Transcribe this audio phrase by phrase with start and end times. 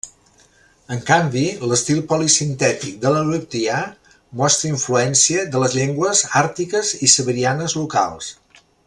[0.93, 3.77] En canvi, l'estil polisintètic de l'aleutià
[4.41, 8.33] mostra influència de les llengües àrtiques i siberianes locals.